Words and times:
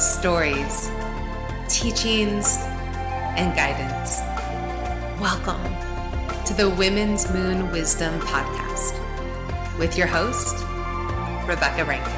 stories, 0.00 0.90
teachings, 1.68 2.56
and 3.36 3.54
guidance. 3.54 4.20
Welcome 5.20 5.62
to 6.46 6.54
the 6.54 6.70
Women's 6.70 7.30
Moon 7.34 7.70
Wisdom 7.70 8.18
Podcast 8.20 8.98
with 9.78 9.98
your 9.98 10.06
host, 10.06 10.64
Rebecca 11.46 11.84
Rankin. 11.84 12.14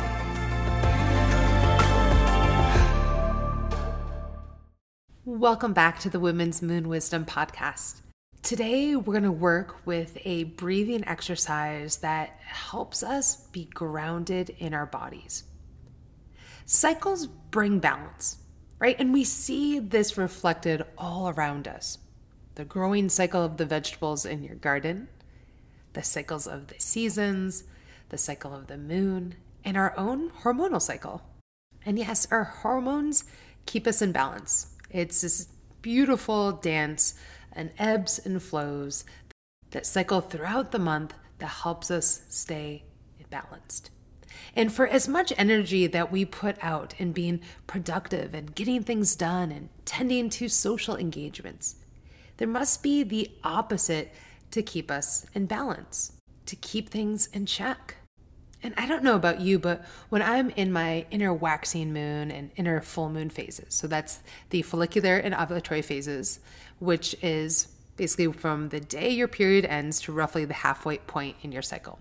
Welcome 5.25 5.73
back 5.73 5.99
to 6.01 6.09
the 6.09 6.21
Women's 6.21 6.63
Moon 6.63 6.89
Wisdom 6.89 7.25
Podcast. 7.25 8.03
Today, 8.43 8.95
we're 8.95 9.13
going 9.13 9.25
to 9.25 9.33
work 9.33 9.85
with 9.85 10.19
a 10.25 10.45
breathing 10.45 11.05
exercise 11.09 11.97
that 11.97 12.39
helps 12.45 13.03
us 13.03 13.49
be 13.49 13.65
grounded 13.65 14.51
in 14.61 14.73
our 14.73 14.87
bodies. 14.87 15.43
Cycles 16.65 17.27
bring 17.27 17.79
balance, 17.79 18.39
right? 18.79 18.97
And 18.99 19.13
we 19.13 19.25
see 19.25 19.79
this 19.79 20.17
reflected 20.17 20.85
all 20.97 21.29
around 21.29 21.69
us 21.69 21.99
the 22.55 22.65
growing 22.67 23.09
cycle 23.09 23.43
of 23.43 23.57
the 23.57 23.65
vegetables 23.65 24.27
in 24.27 24.43
your 24.43 24.57
garden, 24.57 25.09
the 25.95 26.03
cycles 26.03 26.47
of 26.47 26.67
the 26.67 26.79
seasons, 26.79 27.65
the 28.11 28.19
cycle 28.19 28.55
of 28.55 28.67
the 28.67 28.77
moon, 28.77 29.35
and 29.65 29.75
our 29.77 29.97
own 29.97 30.29
hormonal 30.43 30.83
cycle. 30.83 31.23
And 31.87 31.99
yes, 31.99 32.29
our 32.31 32.45
hormones 32.45 33.25
keep 33.65 33.87
us 33.87 34.03
in 34.03 34.13
balance. 34.13 34.75
It's 34.91 35.23
this 35.23 35.49
beautiful 35.81 36.53
dance 36.53 37.15
and 37.53 37.73
ebbs 37.79 38.19
and 38.19 38.43
flows 38.43 39.05
that 39.71 39.87
cycle 39.87 40.21
throughout 40.21 40.73
the 40.73 40.79
month 40.79 41.15
that 41.39 41.47
helps 41.47 41.91
us 41.91 42.25
stay 42.29 42.85
balanced. 43.33 43.91
And 44.55 44.73
for 44.73 44.87
as 44.87 45.09
much 45.09 45.33
energy 45.37 45.87
that 45.87 46.13
we 46.13 46.25
put 46.25 46.57
out 46.63 46.95
in 46.99 47.13
being 47.13 47.41
productive 47.67 48.35
and 48.35 48.55
getting 48.55 48.83
things 48.83 49.17
done 49.17 49.51
and 49.51 49.69
tending 49.85 50.31
to 50.31 50.49
social 50.49 50.97
engagements, 50.97 51.77
there 52.37 52.49
must 52.49 52.83
be 52.83 53.03
the 53.03 53.31
opposite 53.45 54.13
to 54.51 54.63
keep 54.63 54.91
us 54.91 55.27
in 55.35 55.47
balance, 55.47 56.13
to 56.47 56.57
keep 56.57 56.89
things 56.89 57.29
in 57.29 57.47
check. 57.47 57.97
And 58.63 58.75
I 58.77 58.87
don't 58.87 59.03
know 59.03 59.17
about 59.17 59.41
you, 59.41 59.59
but 59.59 59.85
when 60.09 60.23
I'm 60.23 60.51
in 60.51 60.71
my 60.73 61.07
inner 61.11 61.35
waxing 61.35 61.93
moon 61.93 62.31
and 62.31 62.51
inner 62.57 62.81
full 62.81 63.09
moon 63.09 63.29
phases, 63.29 63.75
so 63.75 63.87
that's 63.87 64.21
the 64.51 64.63
follicular 64.63 65.17
and 65.17 65.35
ovulatory 65.35 65.85
phases, 65.85 66.39
which 66.79 67.17
is 67.23 67.69
basically 67.97 68.33
from 68.33 68.69
the 68.69 68.81
day 68.81 69.11
your 69.11 69.29
period 69.29 69.65
ends 69.65 70.01
to 70.03 70.13
roughly 70.13 70.45
the 70.45 70.55
halfway 70.55 70.99
point 70.99 71.37
in 71.43 71.51
your 71.51 71.63
cycle. 71.63 71.99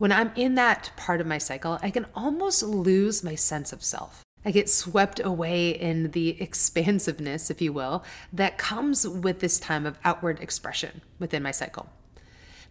When 0.00 0.12
I'm 0.12 0.32
in 0.34 0.54
that 0.54 0.92
part 0.96 1.20
of 1.20 1.26
my 1.26 1.36
cycle, 1.36 1.78
I 1.82 1.90
can 1.90 2.06
almost 2.14 2.62
lose 2.62 3.22
my 3.22 3.34
sense 3.34 3.70
of 3.70 3.84
self. 3.84 4.24
I 4.46 4.50
get 4.50 4.70
swept 4.70 5.20
away 5.22 5.72
in 5.72 6.12
the 6.12 6.40
expansiveness, 6.40 7.50
if 7.50 7.60
you 7.60 7.74
will, 7.74 8.02
that 8.32 8.56
comes 8.56 9.06
with 9.06 9.40
this 9.40 9.60
time 9.60 9.84
of 9.84 9.98
outward 10.02 10.40
expression 10.40 11.02
within 11.18 11.42
my 11.42 11.50
cycle. 11.50 11.90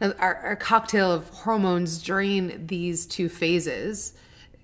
Now, 0.01 0.13
our, 0.17 0.37
our 0.37 0.55
cocktail 0.55 1.11
of 1.11 1.29
hormones 1.29 2.01
during 2.01 2.65
these 2.65 3.05
two 3.05 3.29
phases 3.29 4.13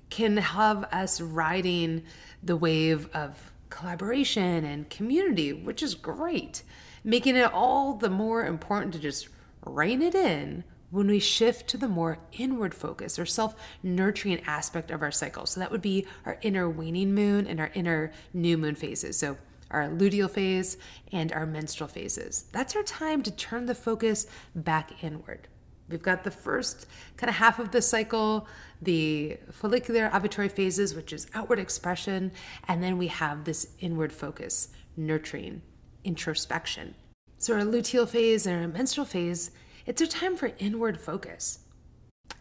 can 0.10 0.38
have 0.38 0.86
us 0.86 1.22
riding 1.22 2.02
the 2.42 2.56
wave 2.56 3.10
of 3.14 3.52
collaboration 3.70 4.66
and 4.66 4.90
community, 4.90 5.54
which 5.54 5.84
is 5.84 5.94
great, 5.94 6.64
making 7.04 7.36
it 7.36 7.54
all 7.54 7.94
the 7.94 8.10
more 8.10 8.44
important 8.44 8.92
to 8.94 9.00
just 9.00 9.30
rein 9.64 10.02
it 10.02 10.16
in 10.16 10.64
when 10.96 11.08
we 11.08 11.20
shift 11.20 11.68
to 11.68 11.78
the 11.78 11.90
more 11.90 12.20
inward 12.32 12.74
focus 12.74 13.20
or 13.20 13.26
self 13.26 13.54
nurturing 13.84 14.42
aspect 14.48 14.90
of 14.90 15.02
our 15.02 15.12
cycle. 15.12 15.46
So 15.46 15.60
that 15.60 15.72
would 15.72 15.82
be 15.82 16.08
our 16.26 16.40
inner 16.42 16.70
waning 16.70 17.14
moon 17.14 17.46
and 17.46 17.60
our 17.60 17.70
inner 17.74 18.14
new 18.34 18.58
moon 18.58 18.76
phases. 18.76 19.18
So 19.20 19.38
our 19.70 19.90
luteal 19.90 20.30
phase 20.30 20.78
and 21.12 21.34
our 21.34 21.46
menstrual 21.46 21.90
phases. 21.90 22.46
That's 22.54 22.76
our 22.76 22.84
time 22.84 23.24
to 23.24 23.32
turn 23.32 23.66
the 23.66 23.76
focus 23.76 24.26
back 24.56 25.04
inward. 25.04 25.50
We've 25.90 26.02
got 26.02 26.24
the 26.24 26.32
first 26.32 26.88
kind 27.18 27.30
of 27.30 27.36
half 27.36 27.60
of 27.60 27.72
the 27.72 27.82
cycle, 27.82 28.48
the 28.82 29.38
follicular 29.52 30.10
ovulatory 30.10 30.52
phases, 30.52 30.96
which 30.96 31.12
is 31.12 31.28
outward 31.34 31.60
expression, 31.60 32.32
and 32.68 32.82
then 32.82 32.98
we 32.98 33.08
have 33.08 33.44
this 33.44 33.68
inward 33.80 34.14
focus, 34.14 34.70
nurturing, 34.96 35.62
introspection. 36.04 36.96
So, 37.38 37.54
our 37.54 37.62
luteal 37.62 38.08
phase 38.08 38.48
and 38.48 38.60
our 38.60 38.68
menstrual 38.68 39.06
phase, 39.06 39.52
it's 39.86 40.02
a 40.02 40.08
time 40.08 40.36
for 40.36 40.52
inward 40.58 41.00
focus. 41.00 41.60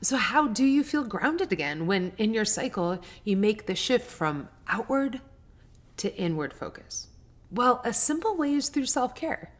So, 0.00 0.16
how 0.16 0.48
do 0.48 0.64
you 0.64 0.82
feel 0.82 1.04
grounded 1.04 1.52
again 1.52 1.86
when 1.86 2.12
in 2.16 2.34
your 2.34 2.44
cycle 2.44 3.00
you 3.22 3.36
make 3.36 3.66
the 3.66 3.74
shift 3.74 4.10
from 4.10 4.48
outward 4.66 5.20
to 5.98 6.14
inward 6.16 6.52
focus? 6.52 7.08
Well, 7.50 7.80
a 7.84 7.92
simple 7.92 8.36
way 8.36 8.54
is 8.54 8.68
through 8.68 8.86
self 8.86 9.14
care. 9.14 9.52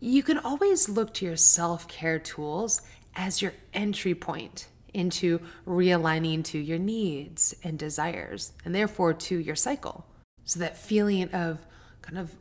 You 0.00 0.22
can 0.22 0.38
always 0.38 0.88
look 0.88 1.14
to 1.14 1.24
your 1.24 1.36
self 1.36 1.88
care 1.88 2.18
tools 2.18 2.82
as 3.14 3.40
your 3.40 3.54
entry 3.72 4.14
point 4.14 4.68
into 4.92 5.40
realigning 5.66 6.44
to 6.44 6.58
your 6.58 6.78
needs 6.78 7.54
and 7.62 7.78
desires, 7.78 8.52
and 8.64 8.74
therefore 8.74 9.14
to 9.14 9.36
your 9.36 9.56
cycle. 9.56 10.06
So, 10.44 10.60
that 10.60 10.76
feeling 10.76 11.32
of 11.32 11.58
kind 12.02 12.18
of 12.18 12.34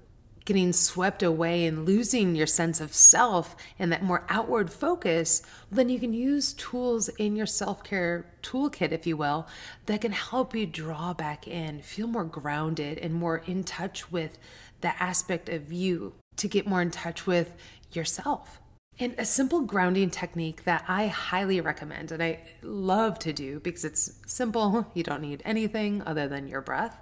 getting 0.46 0.72
swept 0.72 1.24
away 1.24 1.66
and 1.66 1.86
losing 1.86 2.36
your 2.36 2.48
sense 2.48 2.80
of 2.80 2.94
self 2.94 3.56
and 3.80 3.92
that 3.92 4.04
more 4.04 4.24
outward 4.30 4.72
focus, 4.72 5.42
then 5.72 5.90
you 5.90 6.00
can 6.00 6.14
use 6.14 6.54
tools 6.54 7.10
in 7.10 7.36
your 7.36 7.48
self 7.48 7.84
care 7.84 8.32
toolkit, 8.44 8.92
if 8.92 9.08
you 9.08 9.18
will, 9.18 9.48
that 9.88 10.02
can 10.02 10.12
help 10.12 10.56
you 10.56 10.66
draw 10.66 11.14
back 11.14 11.48
in, 11.48 11.82
feel 11.82 12.08
more 12.08 12.24
grounded 12.24 13.00
and 13.00 13.14
more 13.14 13.38
in 13.48 13.64
touch 13.64 14.12
with 14.12 14.38
that 14.82 14.96
aspect 15.00 15.50
of 15.50 15.74
you 15.74 16.14
to 16.38 16.48
get 16.48 16.68
more 16.68 16.82
in 16.82 16.92
touch 16.92 17.26
with 17.26 17.56
yourself. 17.92 18.60
And 18.98 19.16
a 19.18 19.26
simple 19.26 19.62
grounding 19.62 20.10
technique 20.10 20.64
that 20.64 20.86
I 20.88 21.08
highly 21.08 21.60
recommend 21.60 22.12
and 22.12 22.24
I 22.24 22.40
love 22.62 23.20
to 23.20 23.34
do 23.34 23.60
because 23.60 23.84
it's 23.84 24.14
simple, 24.26 24.88
you 24.94 25.04
don't 25.04 25.22
need 25.22 25.42
anything 25.44 26.02
other 26.06 26.28
than 26.28 26.48
your 26.48 26.62
breath. 26.62 26.98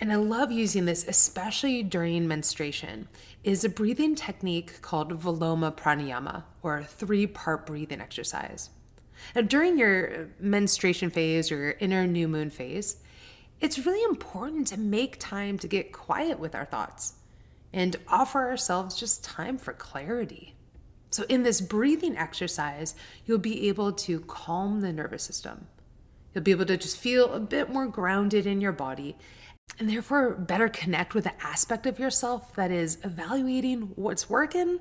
And 0.00 0.10
I 0.10 0.16
love 0.16 0.50
using 0.50 0.86
this, 0.86 1.06
especially 1.06 1.82
during 1.82 2.26
menstruation, 2.26 3.06
is 3.44 3.64
a 3.64 3.68
breathing 3.68 4.14
technique 4.14 4.80
called 4.80 5.20
Viloma 5.20 5.76
Pranayama, 5.76 6.44
or 6.62 6.82
three 6.82 7.26
part 7.26 7.66
breathing 7.66 8.00
exercise. 8.00 8.70
Now, 9.34 9.42
during 9.42 9.78
your 9.78 10.30
menstruation 10.40 11.10
phase 11.10 11.52
or 11.52 11.56
your 11.56 11.76
inner 11.80 12.06
new 12.06 12.28
moon 12.28 12.48
phase, 12.48 12.96
it's 13.60 13.84
really 13.84 14.02
important 14.04 14.66
to 14.68 14.80
make 14.80 15.18
time 15.18 15.58
to 15.58 15.68
get 15.68 15.92
quiet 15.92 16.38
with 16.38 16.54
our 16.54 16.64
thoughts 16.64 17.14
and 17.70 17.96
offer 18.08 18.48
ourselves 18.48 18.98
just 18.98 19.22
time 19.22 19.58
for 19.58 19.74
clarity. 19.74 20.54
So, 21.10 21.24
in 21.28 21.42
this 21.42 21.60
breathing 21.60 22.16
exercise, 22.16 22.94
you'll 23.26 23.36
be 23.36 23.68
able 23.68 23.92
to 23.92 24.20
calm 24.20 24.80
the 24.80 24.94
nervous 24.94 25.24
system. 25.24 25.66
You'll 26.34 26.44
be 26.44 26.52
able 26.52 26.66
to 26.66 26.78
just 26.78 26.96
feel 26.96 27.34
a 27.34 27.40
bit 27.40 27.68
more 27.68 27.86
grounded 27.86 28.46
in 28.46 28.62
your 28.62 28.72
body 28.72 29.16
and 29.78 29.88
therefore 29.88 30.34
better 30.34 30.68
connect 30.68 31.14
with 31.14 31.24
the 31.24 31.42
aspect 31.42 31.86
of 31.86 31.98
yourself 31.98 32.54
that 32.54 32.70
is 32.70 32.98
evaluating 33.04 33.92
what's 33.96 34.28
working 34.28 34.80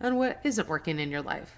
and 0.00 0.18
what 0.18 0.40
isn't 0.44 0.68
working 0.68 0.98
in 0.98 1.10
your 1.10 1.22
life. 1.22 1.56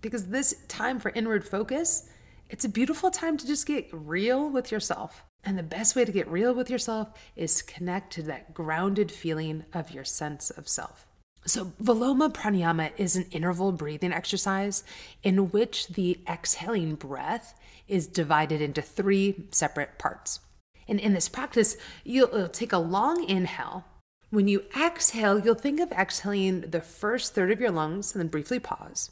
Because 0.00 0.26
this 0.26 0.64
time 0.68 0.98
for 0.98 1.10
inward 1.10 1.46
focus, 1.46 2.08
it's 2.50 2.64
a 2.64 2.68
beautiful 2.68 3.10
time 3.10 3.36
to 3.36 3.46
just 3.46 3.66
get 3.66 3.88
real 3.92 4.48
with 4.50 4.70
yourself. 4.70 5.24
And 5.44 5.58
the 5.58 5.62
best 5.62 5.94
way 5.94 6.04
to 6.04 6.12
get 6.12 6.28
real 6.28 6.54
with 6.54 6.70
yourself 6.70 7.08
is 7.36 7.62
connect 7.62 8.12
to 8.14 8.22
that 8.22 8.54
grounded 8.54 9.10
feeling 9.10 9.64
of 9.72 9.90
your 9.90 10.04
sense 10.04 10.50
of 10.50 10.68
self. 10.68 11.06
So, 11.46 11.72
Viloma 11.82 12.32
Pranayama 12.32 12.92
is 12.96 13.16
an 13.16 13.26
interval 13.30 13.70
breathing 13.70 14.12
exercise 14.12 14.82
in 15.22 15.50
which 15.50 15.88
the 15.88 16.18
exhaling 16.26 16.94
breath 16.94 17.58
is 17.86 18.06
divided 18.06 18.62
into 18.62 18.80
three 18.80 19.44
separate 19.50 19.98
parts. 19.98 20.40
And 20.88 21.00
in 21.00 21.14
this 21.14 21.28
practice, 21.28 21.76
you'll 22.04 22.48
take 22.48 22.72
a 22.72 22.78
long 22.78 23.28
inhale. 23.28 23.84
When 24.30 24.48
you 24.48 24.64
exhale, 24.76 25.38
you'll 25.38 25.54
think 25.54 25.80
of 25.80 25.92
exhaling 25.92 26.62
the 26.62 26.80
first 26.80 27.34
third 27.34 27.50
of 27.50 27.60
your 27.60 27.70
lungs 27.70 28.12
and 28.12 28.20
then 28.20 28.28
briefly 28.28 28.58
pause. 28.58 29.10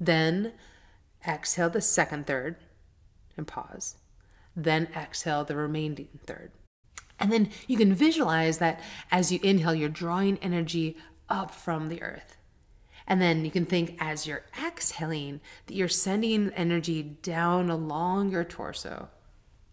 Then 0.00 0.52
exhale 1.26 1.70
the 1.70 1.80
second 1.80 2.26
third 2.26 2.56
and 3.36 3.46
pause. 3.46 3.96
Then 4.56 4.88
exhale 4.96 5.44
the 5.44 5.56
remaining 5.56 6.08
third. 6.26 6.50
And 7.18 7.30
then 7.30 7.50
you 7.68 7.76
can 7.76 7.94
visualize 7.94 8.58
that 8.58 8.80
as 9.10 9.30
you 9.30 9.38
inhale, 9.42 9.74
you're 9.74 9.88
drawing 9.88 10.38
energy 10.38 10.96
up 11.28 11.54
from 11.54 11.88
the 11.88 12.02
earth. 12.02 12.36
And 13.06 13.22
then 13.22 13.44
you 13.44 13.50
can 13.50 13.64
think 13.64 13.96
as 14.00 14.26
you're 14.26 14.44
exhaling 14.64 15.40
that 15.66 15.74
you're 15.74 15.88
sending 15.88 16.50
energy 16.54 17.02
down 17.02 17.70
along 17.70 18.30
your 18.30 18.44
torso 18.44 19.08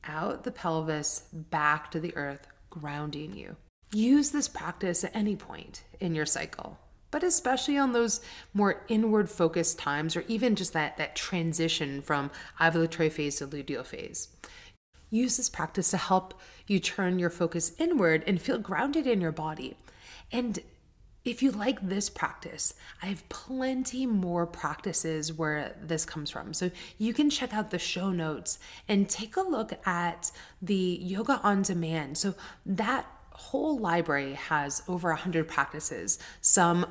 out 0.10 0.44
the 0.44 0.52
pelvis, 0.52 1.24
back 1.32 1.92
to 1.92 2.00
the 2.00 2.16
earth, 2.18 2.48
grounding 2.70 3.36
you. 3.36 3.56
Use 3.94 4.32
this 4.32 4.48
practice 4.48 5.04
at 5.04 5.16
any 5.16 5.36
point 5.36 5.84
in 6.00 6.14
your 6.14 6.26
cycle, 6.26 6.78
but 7.12 7.24
especially 7.24 7.78
on 7.78 7.92
those 7.94 8.22
more 8.54 8.84
inward 8.88 9.30
focused 9.30 9.80
times 9.80 10.16
or 10.16 10.24
even 10.28 10.56
just 10.56 10.74
that, 10.74 10.98
that 10.98 11.16
transition 11.16 12.02
from 12.02 12.30
ovulatory 12.60 13.12
phase 13.12 13.38
to 13.38 13.48
luteal 13.48 13.86
phase. 13.86 14.28
use 15.10 15.38
this 15.38 15.50
practice 15.50 15.92
to 15.92 15.98
help 15.98 16.40
you 16.68 16.80
turn 16.80 17.20
your 17.20 17.30
focus 17.30 17.74
inward 17.80 18.24
and 18.28 18.42
feel 18.42 18.60
grounded 18.60 19.08
in 19.08 19.22
your 19.22 19.32
body. 19.32 19.76
And 20.32 20.60
if 21.26 21.44
you 21.44 21.52
like 21.52 21.88
this 21.88 22.10
practice, 22.10 22.74
I 23.02 23.08
have 23.08 23.28
plenty 23.30 24.06
more 24.06 24.46
practices 24.46 25.34
where 25.34 25.76
this 25.82 26.06
comes 26.06 26.30
from. 26.30 26.54
So 26.54 26.72
you 26.98 27.14
can 27.14 27.30
check 27.30 27.54
out 27.54 27.72
the 27.72 27.80
show 27.80 28.12
notes 28.12 28.60
and 28.88 29.10
take 29.10 29.36
a 29.36 29.42
look 29.42 29.74
at 29.86 30.32
the 30.62 31.00
yoga 31.02 31.40
on 31.44 31.62
demand. 31.62 32.18
So 32.18 32.36
that 32.66 33.06
whole 33.32 33.78
library 33.78 34.34
has 34.34 34.84
over 34.88 35.10
100 35.10 35.48
practices, 35.48 36.20
some 36.42 36.86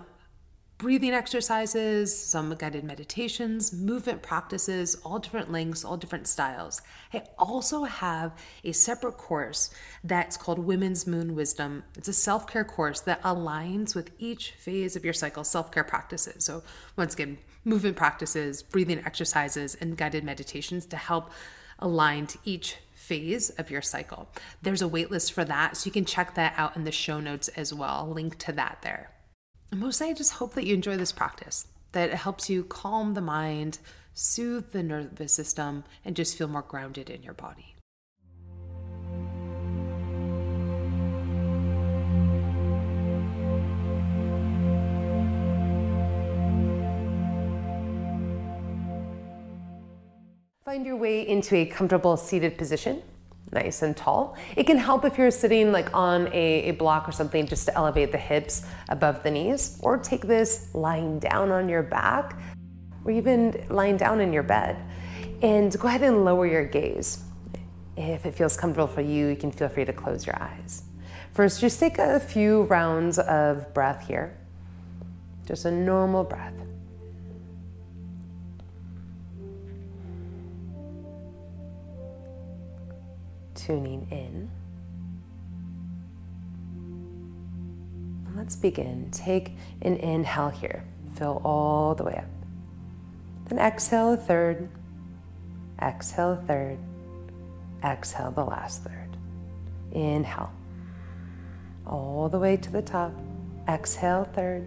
breathing 0.78 1.12
exercises, 1.12 2.16
some 2.16 2.54
guided 2.54 2.84
meditations, 2.84 3.72
movement 3.72 4.22
practices, 4.22 4.94
all 5.04 5.18
different 5.18 5.50
lengths, 5.50 5.84
all 5.84 5.96
different 5.96 6.28
styles. 6.28 6.80
I 7.12 7.24
also 7.36 7.82
have 7.82 8.32
a 8.62 8.70
separate 8.70 9.16
course 9.16 9.70
that's 10.04 10.36
called 10.36 10.60
Women's 10.60 11.04
Moon 11.04 11.34
Wisdom. 11.34 11.82
It's 11.96 12.06
a 12.06 12.12
self 12.12 12.46
care 12.46 12.64
course 12.64 13.00
that 13.00 13.20
aligns 13.22 13.96
with 13.96 14.12
each 14.20 14.52
phase 14.52 14.94
of 14.94 15.04
your 15.04 15.14
cycle 15.14 15.42
self 15.42 15.72
care 15.72 15.84
practices. 15.84 16.44
So, 16.44 16.62
once 16.96 17.12
again, 17.14 17.38
movement 17.64 17.96
practices, 17.96 18.62
breathing 18.62 19.02
exercises, 19.04 19.76
and 19.80 19.96
guided 19.96 20.22
meditations 20.22 20.86
to 20.86 20.96
help 20.96 21.32
align 21.80 22.28
to 22.28 22.38
each 22.44 22.76
phase 22.94 23.50
of 23.50 23.68
your 23.68 23.82
cycle. 23.82 24.28
There's 24.62 24.82
a 24.82 24.88
waitlist 24.88 25.32
for 25.32 25.44
that, 25.44 25.76
so 25.76 25.86
you 25.86 25.92
can 25.92 26.04
check 26.04 26.34
that 26.34 26.54
out 26.56 26.76
in 26.76 26.84
the 26.84 26.92
show 26.92 27.18
notes 27.18 27.48
as 27.48 27.74
well. 27.74 28.08
link 28.08 28.38
to 28.38 28.52
that 28.52 28.78
there. 28.82 29.10
Mostly, 29.70 30.08
I 30.08 30.14
just 30.14 30.32
hope 30.32 30.54
that 30.54 30.64
you 30.64 30.74
enjoy 30.74 30.96
this 30.96 31.12
practice, 31.12 31.66
that 31.92 32.08
it 32.08 32.16
helps 32.16 32.48
you 32.48 32.64
calm 32.64 33.14
the 33.14 33.20
mind, 33.20 33.78
soothe 34.14 34.72
the 34.72 34.82
nervous 34.82 35.32
system, 35.32 35.84
and 36.04 36.16
just 36.16 36.36
feel 36.36 36.48
more 36.48 36.62
grounded 36.62 37.10
in 37.10 37.22
your 37.22 37.34
body. 37.34 37.74
Find 50.64 50.84
your 50.84 50.96
way 50.96 51.26
into 51.26 51.56
a 51.56 51.66
comfortable 51.66 52.16
seated 52.16 52.58
position 52.58 53.02
nice 53.52 53.82
and 53.82 53.96
tall. 53.96 54.36
It 54.56 54.64
can 54.64 54.78
help 54.78 55.04
if 55.04 55.18
you're 55.18 55.30
sitting 55.30 55.72
like 55.72 55.94
on 55.94 56.28
a, 56.28 56.68
a, 56.68 56.70
block 56.72 57.08
or 57.08 57.12
something 57.12 57.46
just 57.46 57.66
to 57.66 57.76
elevate 57.76 58.12
the 58.12 58.18
hips 58.18 58.64
above 58.88 59.22
the 59.22 59.30
knees, 59.30 59.78
or 59.82 59.98
take 59.98 60.26
this 60.26 60.68
lying 60.74 61.18
down 61.18 61.50
on 61.50 61.68
your 61.68 61.82
back, 61.82 62.38
or 63.04 63.10
even 63.10 63.64
lying 63.68 63.96
down 63.96 64.20
in 64.20 64.32
your 64.32 64.42
bed. 64.42 64.76
And 65.42 65.76
go 65.78 65.88
ahead 65.88 66.02
and 66.02 66.24
lower 66.24 66.46
your 66.46 66.64
gaze. 66.64 67.24
If 67.96 68.26
it 68.26 68.34
feels 68.34 68.56
comfortable 68.56 68.86
for 68.86 69.00
you, 69.00 69.28
you 69.28 69.36
can 69.36 69.50
feel 69.50 69.68
free 69.68 69.84
to 69.84 69.92
close 69.92 70.26
your 70.26 70.40
eyes. 70.40 70.82
First, 71.32 71.60
just 71.60 71.80
take 71.80 71.98
a 71.98 72.20
few 72.20 72.62
rounds 72.64 73.18
of 73.18 73.72
breath 73.74 74.06
here. 74.06 74.36
Just 75.46 75.64
a 75.64 75.70
normal 75.70 76.24
breath. 76.24 76.54
Tuning 83.68 84.06
in. 84.10 84.50
Let's 88.34 88.56
begin. 88.56 89.10
Take 89.10 89.56
an 89.82 89.96
inhale 89.96 90.48
here. 90.48 90.84
Fill 91.16 91.42
all 91.44 91.94
the 91.94 92.04
way 92.04 92.14
up. 92.16 92.30
Then 93.46 93.58
exhale 93.58 94.14
a 94.14 94.16
third. 94.16 94.70
Exhale 95.82 96.32
a 96.32 96.36
third. 96.36 96.78
Exhale 97.84 98.30
the 98.30 98.44
last 98.44 98.84
third. 98.84 99.18
Inhale. 99.92 100.52
All 101.86 102.30
the 102.30 102.38
way 102.38 102.56
to 102.56 102.70
the 102.70 102.80
top. 102.80 103.12
Exhale 103.68 104.24
third. 104.24 104.66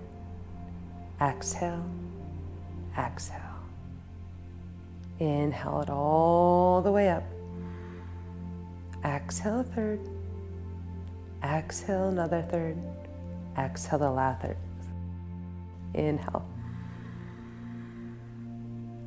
Exhale. 1.20 1.90
Exhale. 2.96 3.40
Inhale 5.18 5.82
it 5.82 5.90
all 5.90 6.84
the 6.84 6.92
way 6.92 7.10
up. 7.10 7.24
Exhale 9.32 9.62
a 9.62 9.64
third. 9.64 10.10
Exhale 11.42 12.10
another 12.10 12.42
third. 12.52 12.78
Exhale 13.58 13.98
the 13.98 14.12
last 14.12 14.42
third. 14.42 14.58
Inhale. 15.94 16.46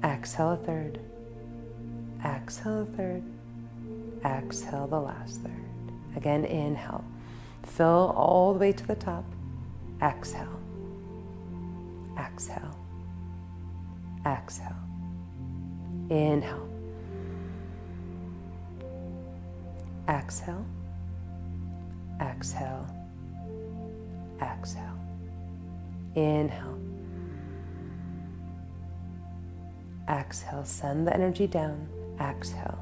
Exhale 0.03 0.53
a 0.53 0.56
third. 0.56 0.99
Exhale 2.25 2.81
a 2.81 2.87
third. 2.97 3.23
Exhale 4.25 4.87
the 4.87 4.99
last 4.99 5.43
third. 5.43 5.93
Again, 6.17 6.47
inhale. 6.47 7.05
Fill 7.62 8.15
all 8.17 8.55
the 8.55 8.61
way 8.61 8.73
to 8.73 8.87
the 8.87 8.97
top. 8.97 9.26
Exhale. 10.00 10.59
Exhale. 12.19 12.75
Exhale. 14.25 14.81
Inhale. 16.09 16.74
Exhale, 20.09 20.67
exhale, 22.21 22.87
exhale. 24.43 24.99
Inhale. 26.15 26.79
Exhale, 30.09 30.65
send 30.65 31.06
the 31.06 31.15
energy 31.15 31.47
down. 31.47 31.89
Exhale. 32.21 32.79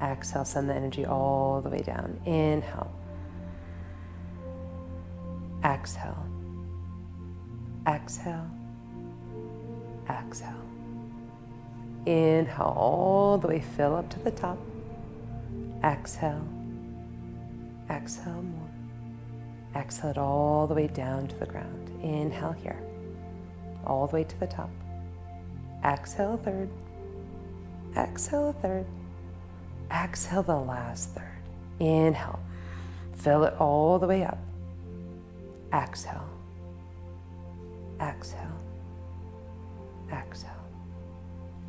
Exhale, 0.00 0.44
send 0.44 0.68
the 0.68 0.74
energy 0.74 1.06
all 1.06 1.60
the 1.60 1.70
way 1.70 1.78
down. 1.78 2.20
Inhale. 2.24 2.92
Exhale. 5.64 6.26
Exhale. 7.88 8.50
Exhale. 10.08 10.50
Inhale 12.06 12.74
all 12.76 13.38
the 13.38 13.48
way, 13.48 13.60
fill 13.60 13.96
up 13.96 14.08
to 14.10 14.18
the 14.20 14.30
top. 14.30 14.58
Exhale. 15.84 16.46
Exhale 17.90 18.42
more. 18.42 18.70
Exhale 19.74 20.10
it 20.10 20.18
all 20.18 20.66
the 20.66 20.74
way 20.74 20.86
down 20.86 21.26
to 21.26 21.36
the 21.36 21.46
ground. 21.46 21.90
Inhale 22.02 22.52
here. 22.52 22.80
All 23.84 24.06
the 24.06 24.14
way 24.14 24.24
to 24.24 24.40
the 24.40 24.46
top. 24.46 24.70
Exhale 25.84 26.34
a 26.34 26.38
third. 26.38 26.70
Exhale 27.96 28.50
a 28.50 28.52
third. 28.52 28.86
Exhale 29.90 30.42
the 30.42 30.56
last 30.56 31.10
third. 31.10 31.42
Inhale. 31.80 32.38
Fill 33.16 33.44
it 33.44 33.54
all 33.58 33.98
the 33.98 34.06
way 34.06 34.24
up. 34.24 34.38
Exhale. 35.72 36.28
Exhale. 38.00 38.58
Exhale. 40.12 40.50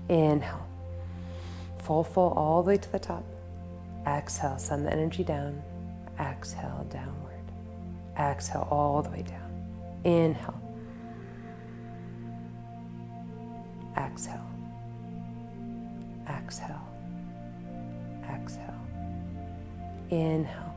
Inhale. 0.09 0.67
Full, 1.79 2.03
full, 2.03 2.31
all 2.33 2.61
the 2.63 2.69
way 2.69 2.77
to 2.77 2.91
the 2.91 2.99
top. 2.99 3.23
Exhale, 4.05 4.57
send 4.57 4.85
the 4.85 4.91
energy 4.91 5.23
down. 5.23 5.61
Exhale, 6.19 6.85
downward. 6.89 7.51
Exhale, 8.17 8.67
all 8.69 9.01
the 9.01 9.09
way 9.09 9.23
down. 9.23 9.41
Inhale. 10.03 10.59
Exhale. 13.97 14.45
Exhale. 16.29 16.87
Exhale. 18.29 18.81
Inhale. 20.09 20.75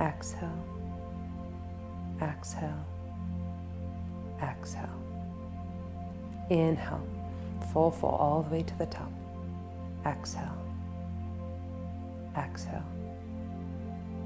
Exhale. 0.00 0.64
Exhale. 2.20 2.86
Exhale. 4.40 5.02
Inhale. 6.50 7.06
Full, 7.72 7.90
full, 7.90 8.10
all 8.10 8.42
the 8.42 8.50
way 8.50 8.62
to 8.62 8.78
the 8.78 8.86
top. 8.86 9.10
Exhale. 10.06 10.58
Exhale. 12.36 12.82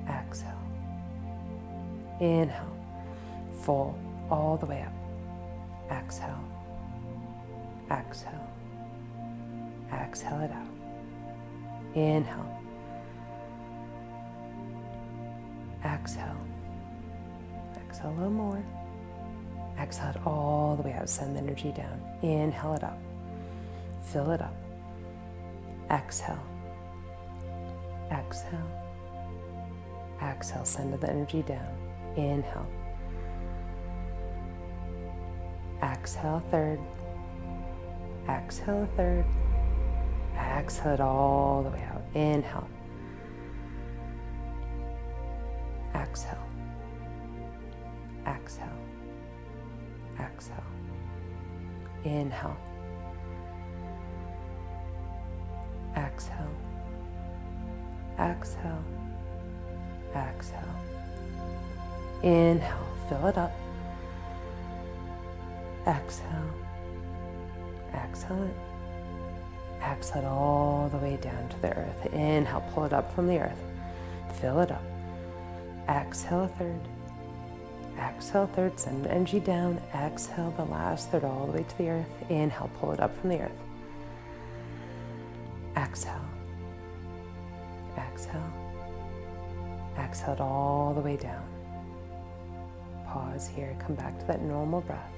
Exhale. 0.09 0.53
Inhale. 2.21 2.77
Full 3.63 3.99
all 4.31 4.57
the 4.57 4.67
way 4.67 4.83
up. 4.83 4.93
Exhale. 5.91 6.41
Exhale. 7.91 8.51
Exhale 9.93 10.41
it 10.41 10.51
out. 10.51 10.67
Inhale. 11.95 12.63
Exhale. 15.85 16.37
Exhale 17.87 18.11
a 18.11 18.15
little 18.15 18.31
more. 18.31 18.65
Exhale 19.79 20.11
it 20.11 20.27
all 20.27 20.77
the 20.77 20.83
way 20.83 20.93
out. 20.95 21.09
Send 21.09 21.37
the 21.37 21.41
energy 21.41 21.73
down. 21.73 22.01
Inhale 22.23 22.75
it 22.75 22.85
up. 22.85 22.99
Fill 24.05 24.31
it 24.31 24.41
up. 24.41 24.55
Exhale. 25.91 26.43
Exhale. 28.11 28.71
Exhale. 30.23 30.65
Send 30.65 30.95
the 30.95 31.11
energy 31.11 31.43
down. 31.43 31.77
Inhale. 32.17 32.67
Exhale, 35.83 36.43
third. 36.51 36.81
Exhale, 38.29 38.89
third. 38.97 39.25
Exhale 40.35 40.95
it 40.95 41.01
all 41.01 41.63
the 41.63 41.71
way 41.71 41.83
out. 41.85 42.03
Inhale. 42.15 42.69
Exhale. 45.95 46.47
Exhale. 48.27 48.69
Exhale. 50.19 50.65
Inhale. 52.05 52.57
Exhale. 58.19 58.85
Exhale. 60.15 60.61
Inhale. 62.23 62.87
Fill 63.09 63.27
it 63.27 63.39
up. 63.39 63.53
Exhale. 65.87 66.51
Exhale 67.95 68.43
it. 68.45 68.57
Exhale 69.83 70.23
it 70.23 70.27
all 70.27 70.89
the 70.89 70.99
way 70.99 71.17
down 71.17 71.49
to 71.49 71.61
the 71.61 71.77
earth. 71.77 72.07
Inhale, 72.13 72.65
pull 72.73 72.85
it 72.85 72.93
up 72.93 73.15
from 73.15 73.29
the 73.29 73.39
earth. 73.39 73.61
Fill 74.41 74.61
it 74.61 74.71
up. 74.71 74.83
Exhale 75.89 76.45
a 76.45 76.49
third. 76.49 76.81
Exhale 77.99 78.47
third, 78.49 78.79
send 78.81 79.07
energy 79.07 79.41
down. 79.41 79.81
Exhale 79.95 80.53
the 80.57 80.65
last 80.65 81.11
third 81.11 81.25
all 81.25 81.47
the 81.47 81.53
way 81.53 81.65
to 81.69 81.79
the 81.79 81.89
earth. 81.91 82.31
Inhale, 82.31 82.71
pull 82.81 82.93
it 82.93 83.01
up 83.01 83.17
from 83.21 83.31
the 83.31 83.41
earth. 83.41 83.53
Exhale. 85.77 86.36
Exhale. 88.17 88.53
Exhale 89.99 90.37
all 90.41 90.95
the 90.95 91.03
way 91.03 91.19
down. 91.19 91.45
Pause 93.07 93.49
here, 93.49 93.77
come 93.79 93.95
back 93.95 94.19
to 94.19 94.27
that 94.27 94.41
normal 94.41 94.81
breath. 94.81 95.13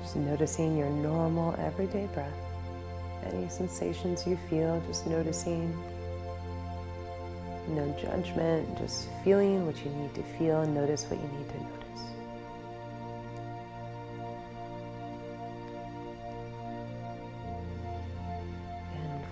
Just 0.00 0.16
noticing 0.16 0.78
your 0.78 0.88
normal 0.88 1.54
everyday 1.58 2.06
breath. 2.14 2.32
Any 3.22 3.46
sensations 3.50 4.26
you 4.26 4.38
feel, 4.48 4.82
just 4.86 5.06
noticing. 5.06 5.78
No 7.68 7.94
judgment, 8.00 8.78
just 8.78 9.06
feeling 9.22 9.66
what 9.66 9.84
you 9.84 9.90
need 9.90 10.14
to 10.14 10.22
feel 10.38 10.62
and 10.62 10.74
notice 10.74 11.04
what 11.10 11.20
you 11.20 11.28
need 11.38 11.48
to 11.50 11.58
notice. 11.58 11.79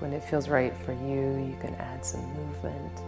When 0.08 0.16
it 0.16 0.24
feels 0.24 0.48
right 0.48 0.72
for 0.86 0.92
you, 0.92 1.46
you 1.46 1.54
can 1.60 1.74
add 1.74 2.02
some 2.02 2.22
movement. 2.32 2.98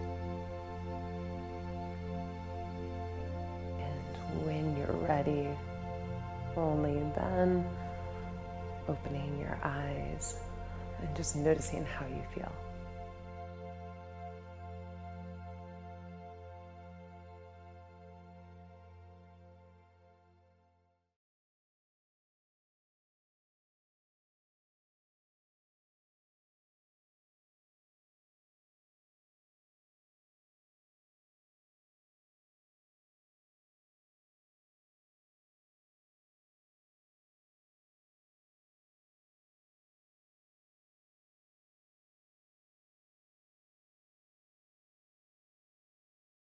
And 3.81 4.45
when 4.45 4.77
you're 4.77 5.09
ready, 5.09 5.49
only 6.59 7.01
then 7.17 7.65
opening 8.87 9.39
your 9.39 9.59
eyes 9.63 10.35
and 11.01 11.17
just 11.17 11.37
noticing 11.37 11.87
how 11.87 12.05
you 12.05 12.23
feel. 12.35 12.53